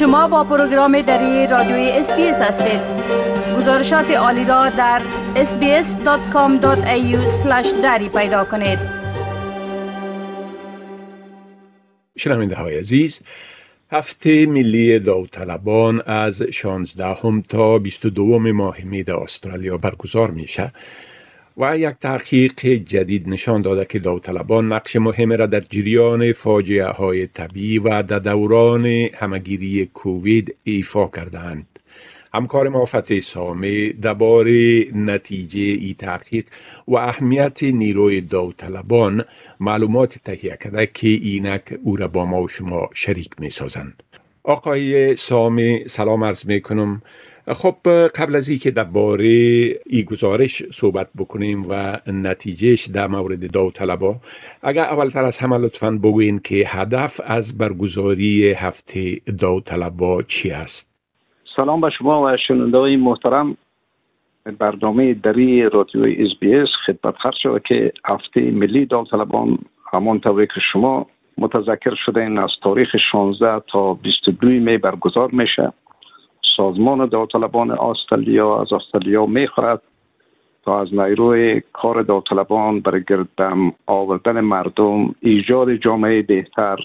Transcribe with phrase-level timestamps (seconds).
[0.00, 2.80] شما با پروگرام دری رادیوی اس بی اس هستید.
[3.56, 5.02] گزارشات عالی را در
[5.34, 7.16] sbs.com.au
[7.82, 8.78] دری پیدا کنید.
[12.16, 13.20] شنونده های عزیز
[13.90, 20.72] هفته ملی داوطلبان از 16 هم تا 22 ماه می در استرالیا برگزار میشه.
[21.60, 27.26] و یک تحقیق جدید نشان داده که داوطلبان نقش مهم را در جریان فاجعه های
[27.26, 31.66] طبیعی و در دوران همگیری کووید ایفا کردند.
[32.34, 32.84] همکار ما
[33.22, 36.44] سامه درباره نتیجه ای تحقیق
[36.88, 39.24] و اهمیت نیروی داوطلبان
[39.60, 44.02] معلومات تهیه کرده که اینک او را با ما و شما شریک می سازند.
[44.42, 47.02] آقای سامه سلام عرض می کنم
[47.46, 47.76] خب
[48.08, 49.24] قبل از اینکه درباره
[49.86, 54.14] ای گزارش صحبت بکنیم و نتیجهش در مورد داوطلبا
[54.62, 60.90] اگر اولتر از همه لطفا بگوین که هدف از برگزاری هفته داوطلبا چی است؟
[61.56, 63.56] سلام به شما و شنونده محترم.
[64.58, 69.58] برنامه دری رادیوی اس بی اس خدمت عرض شود که هفته ملی داوطلبان
[69.92, 71.06] همان طوری که شما
[71.38, 75.72] متذکر شده این از تاریخ 16 تا 22 می برگزار میشه.
[76.60, 79.82] سازمان داوطلبان استرالیا از استرالیا می‌خواهد
[80.64, 86.76] تا از نیروی کار داوطلبان برای گردم آوردن مردم ایجاد جامعه بهتر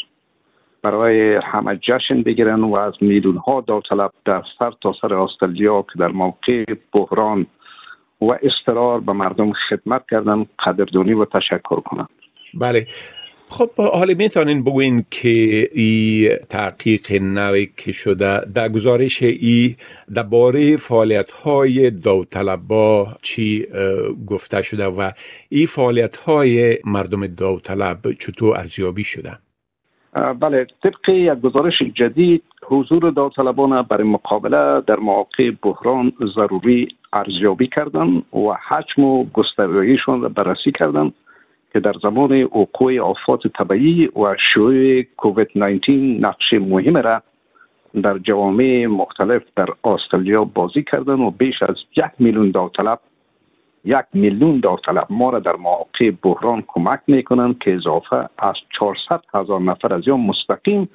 [0.81, 5.99] برای همه جشن بگیرن و از میلیون ها داوطلب در سر تا سر استرالیا که
[5.99, 7.45] در موقع بحران
[8.21, 12.09] و استرار به مردم خدمت کردن قدردانی و تشکر کنند.
[12.53, 12.87] بله.
[13.47, 19.75] خب حالا می‌تونین بگوین که این تحقیق نوی که شده در گزارش ای
[20.15, 23.65] درباره فعالیت های داوطلبا چی
[24.27, 25.11] گفته شده و
[25.49, 29.31] این فعالیت های مردم داوطلب چطور ارزیابی شده؟
[30.39, 38.07] بله طبق یک گزارش جدید حضور داوطلبان برای مقابله در مواقع بحران ضروری ارزیابی کردن
[38.33, 41.11] و حجم و گستراییشان را بررسی کردن
[41.75, 47.21] که در زمان وقوع آفات طبیعی و شیوع کووید 19 نقش مهم را
[48.03, 52.99] در جوامع مختلف در استرالیا بازی کردن و بیش از یک میلیون داوطلب
[53.85, 59.61] یک میلیون داوطلب ما را در مواقع بحران کمک می‌کنند که اضافه از 400 هزار
[59.61, 60.89] نفر از یا مستقیم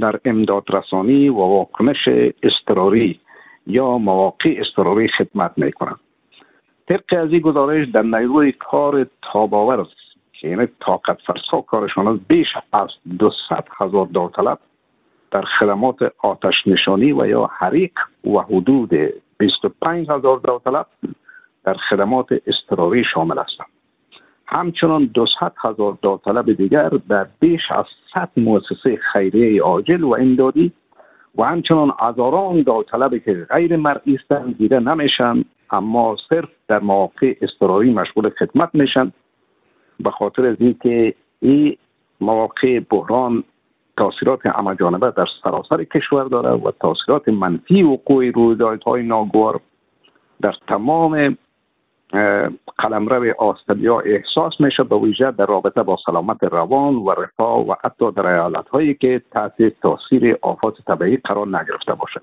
[0.00, 2.08] در امداد رسانی و واکنش
[2.42, 3.20] اضطراری
[3.66, 6.00] یا مواقع اضطراری خدمت می‌کنند.
[6.88, 9.80] طبق از این گزارش در نیروی کار تاباور
[10.40, 12.88] که یعنی طاقت فرسا کارشان است بیش از
[13.18, 13.36] 200
[13.76, 14.58] هزار داوطلب
[15.30, 17.92] در خدمات آتش نشانی و یا حریق
[18.24, 18.90] و حدود
[19.38, 20.86] 25 هزار داوطلب
[21.64, 23.66] در خدمات اضطراری شامل هستند.
[24.46, 25.34] همچنان 200
[25.64, 27.84] هزار داوطلب دیگر در بیش از
[28.14, 30.72] 100 مؤسسه خیریه عاجل و امدادی
[31.38, 37.92] و همچنان هزاران داوطلبی که غیر مرئی هستند دیده نمیشن اما صرف در مواقع اضطراری
[37.92, 39.12] مشغول خدمت میشن.
[40.00, 41.76] به خاطر از اینکه این
[42.20, 43.44] مواقع بحران
[43.96, 44.40] تاثیرات
[44.80, 49.60] جانبه در سراسر کشور داره و تاثیرات منفی وقوع رویدادهای ناگوار
[50.42, 51.38] در تمام
[52.78, 58.12] قلمرو استرالیا احساس میشه به ویژه در رابطه با سلامت روان و رفاه و حتی
[58.12, 62.22] در ایالت هایی که تحت تاثیر آفات طبیعی قرار نگرفته باشد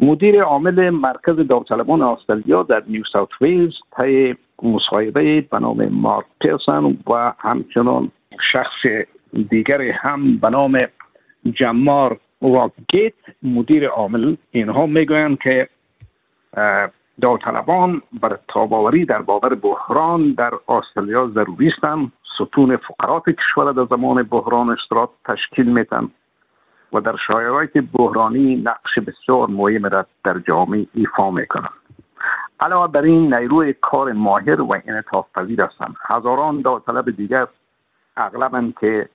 [0.00, 6.84] مدیر عامل مرکز داوطلبان استرالیا در نیو ساوت ویلز طی مصاحبه به نام مارک پیلسن
[6.84, 8.10] و همچنان
[8.52, 9.06] شخص
[9.50, 10.86] دیگر هم به نام
[11.52, 14.36] جمار راکگیت مدیر عامل.
[14.50, 15.68] اینها می‌گویند که
[17.20, 22.12] داوطلبان بر تاباوری در بابر بحران در استرالیا ضروری هستند.
[22.36, 26.10] ستون فقرات کشور در زمان بحران اشتراک تشکیل میتن
[26.92, 31.85] و در شرایط بحرانی نقش بسیار مهم را در جامعه ایفا می‌کنند.
[32.60, 35.94] علاوه بر این نیروی کار ماهر و انعطاف پذیر هستند.
[36.06, 37.46] هزاران داوطلب دیگر
[38.16, 39.08] اغلبا که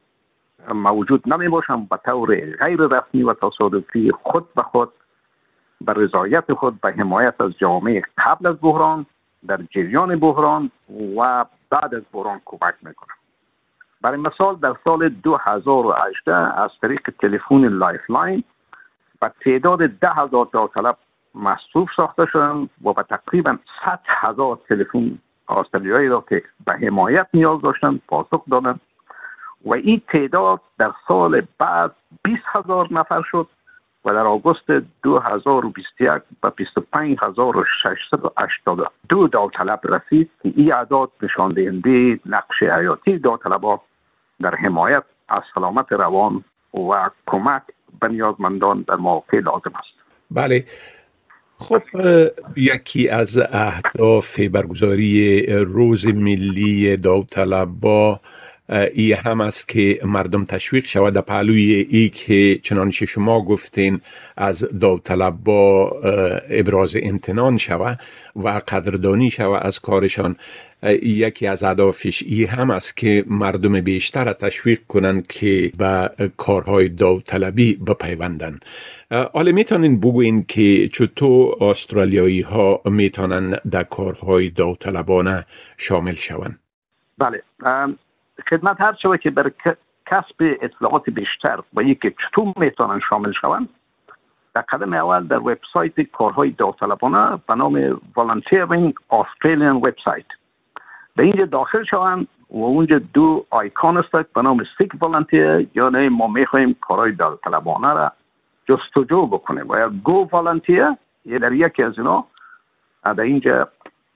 [0.73, 4.89] موجود نمی باشند به طور غیر رسمی و تصادفی خود به خود
[5.81, 9.05] بر رضایت خود به حمایت از جامعه قبل از بحران
[9.47, 10.71] در جریان بحران
[11.17, 13.17] و بعد از بحران کمک می‌کنند.
[14.01, 18.43] برای مثال در سال 2018 از طریق تلفن Lifeline
[19.21, 20.97] و تعداد ده هزار داوطلب
[21.35, 25.17] مصروف ساخته شدن و به تقریبا 100 هزار تلفن
[25.49, 28.79] استرالیایی را که به حمایت نیاز داشتند پاسخ دادند
[29.65, 31.91] و این تعداد در سال بعد
[32.23, 33.47] 20 هزار نفر شد
[34.05, 34.71] و در آگوست
[35.03, 43.79] 2021 به 25682 داوطلب رسید که این اعداد نشان دهنده نقش حیاتی داوطلبان
[44.41, 46.43] در حمایت از سلامت روان
[46.73, 47.61] و کمک
[48.01, 50.01] به نیازمندان در مواقع لازم است.
[50.31, 50.65] بله.
[51.61, 51.83] خب
[52.57, 58.19] یکی از اهداف برگزاری روز ملی داوطلبا
[58.93, 61.13] ای هم است که مردم تشویق شود.
[61.13, 64.01] در پهلوی ای که چنانچه شما گفتین
[64.37, 65.89] از داوطلبا
[66.49, 67.99] ابراز امتنان شود
[68.35, 70.35] و قدردانی شود از کارشان.
[71.03, 77.75] یکی از اهدافش ای هم است که مردم بیشتر تشویق کنند که به کارهای داوطلبی
[77.75, 78.59] بپیوندن
[79.33, 85.45] حالا می‌تونین بگوین که چطور استرالیایی ها می‌تونن در کارهای داوطلبانه
[85.77, 86.59] شامل شوند؟
[87.17, 87.43] بله
[88.49, 89.51] خدمت هر شوه که بر
[90.05, 93.69] کسب اطلاعات بیشتر و یکی چطور می‌تونن شامل شوند
[94.55, 100.25] در قدم اول در وبسایت کارهای داوطلبانه به نام Volunteering Australian وبسایت
[101.15, 106.27] به اینجا داخل شوند و اونجا دو آیکان است به نام سیک والنتیر یعنی ما
[106.27, 108.11] می‌خوایم کارهای داوطلبانه را
[108.69, 109.69] جستجو بکنیم.
[109.69, 110.85] و یا گو والنتیر
[111.25, 112.25] یه در یکی از اینا
[113.03, 113.67] در اینجا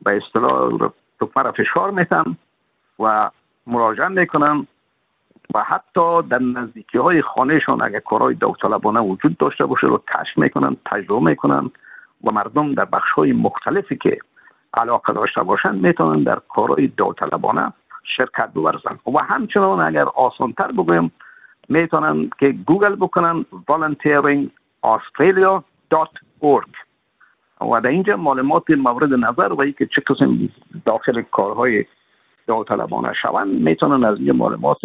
[0.02, 2.38] به اصطلاح دکمه را فشار میتن
[3.00, 3.30] و
[3.68, 4.68] مراجعه می‌کنن
[5.54, 10.78] و حتی در نزدیکی های خانهشان اگر کارهای داوطلبانه وجود داشته باشه رو کشف می‌کنن
[10.86, 11.72] تجربه می‌کنن
[12.24, 14.18] و مردم در بخش های مختلفی که
[14.76, 17.74] علاقه داشته باشند می‌تونن در کارهای داوطلبانه
[18.18, 19.00] شرکت بورزن.
[19.16, 21.12] و همچنان اگر آسانتر بگویم
[21.70, 26.70] می‌تونن که گوگل بکنن volunteeringaustralia.org
[27.62, 30.50] و در اینجا معلومات مورد نظر و که چه قسم
[30.86, 31.86] داخل کارهای
[32.48, 34.78] داوطلبانه شوند می‌تونن از این معلومات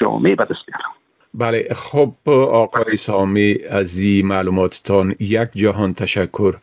[0.00, 0.94] جامعه به بیارن.
[1.34, 2.12] بله خب
[2.52, 6.54] آقای سامی از این معلوماتتان یک جهان تشکر.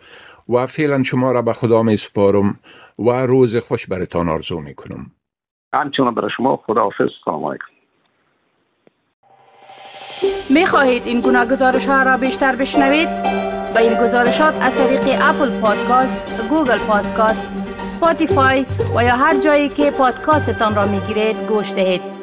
[0.51, 2.59] و فعلا شما را به خدا می سپارم
[2.99, 5.05] و روز خوش برتان آرزو می کنم
[5.73, 7.65] همچنان برای شما خداحافظ سلام علیکم
[10.49, 13.09] می خواهید این گونه گزارش ها را بیشتر بشنوید؟
[13.75, 17.47] به این گزارشات از طریق Apple Podcast، Google Podcast،
[17.77, 22.20] Spotify و یا هر جایی که پادکاستتان را می گیرید گوش دهید.